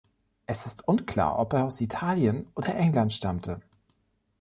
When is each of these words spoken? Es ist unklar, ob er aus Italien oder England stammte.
Es 0.47 0.65
ist 0.65 0.87
unklar, 0.87 1.37
ob 1.37 1.53
er 1.53 1.63
aus 1.63 1.79
Italien 1.79 2.47
oder 2.55 2.73
England 2.73 3.13
stammte. 3.13 3.61